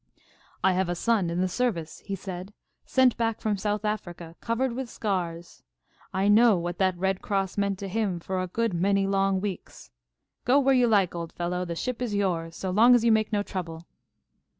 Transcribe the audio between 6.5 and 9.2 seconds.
what that Red Cross meant to him for a good many